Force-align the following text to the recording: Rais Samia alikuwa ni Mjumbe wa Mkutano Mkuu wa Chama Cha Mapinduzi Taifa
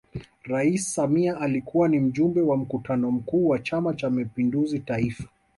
Rais 0.43 0.77
Samia 0.93 1.39
alikuwa 1.41 1.87
ni 1.87 1.99
Mjumbe 1.99 2.41
wa 2.41 2.57
Mkutano 2.57 3.11
Mkuu 3.11 3.47
wa 3.47 3.59
Chama 3.59 3.93
Cha 3.93 4.09
Mapinduzi 4.09 4.79
Taifa 4.79 5.23